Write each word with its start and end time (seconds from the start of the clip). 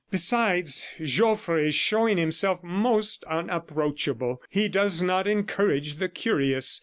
"Besides, 0.09 0.87
Joffre 0.99 1.59
is 1.59 1.75
showing 1.75 2.17
himself 2.17 2.63
most 2.63 3.23
unapproachable; 3.25 4.41
he 4.49 4.67
does 4.67 5.03
not 5.03 5.27
encourage 5.27 5.97
the 5.97 6.09
curious. 6.09 6.79